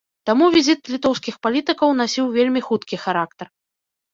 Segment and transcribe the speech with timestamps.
[0.27, 3.47] Таму візіт літоўскіх палітыкаў насіў вельмі хуткі характар.